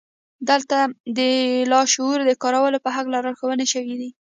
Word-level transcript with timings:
دلته 0.49 0.77
د 1.17 1.19
لاشعور 1.71 2.17
د 2.25 2.31
کارولو 2.43 2.77
په 2.85 2.89
هکله 2.95 3.13
لارښوونې 3.23 3.65
شوې 3.73 3.95
دي 4.01 4.09